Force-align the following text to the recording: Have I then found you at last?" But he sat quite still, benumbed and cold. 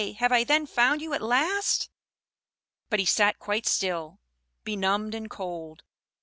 Have 0.17 0.31
I 0.31 0.43
then 0.43 0.65
found 0.65 1.03
you 1.03 1.13
at 1.13 1.21
last?" 1.21 1.87
But 2.89 2.97
he 2.97 3.05
sat 3.05 3.37
quite 3.37 3.67
still, 3.67 4.19
benumbed 4.63 5.13
and 5.13 5.29
cold. 5.29 5.83